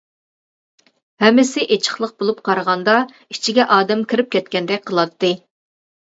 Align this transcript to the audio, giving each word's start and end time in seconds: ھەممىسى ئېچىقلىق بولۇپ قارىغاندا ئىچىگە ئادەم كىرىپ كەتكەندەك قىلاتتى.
ھەممىسى 1.23 1.65
ئېچىقلىق 1.75 2.15
بولۇپ 2.23 2.41
قارىغاندا 2.49 2.97
ئىچىگە 3.37 3.67
ئادەم 3.77 4.03
كىرىپ 4.15 4.33
كەتكەندەك 4.39 4.87
قىلاتتى. 4.91 5.33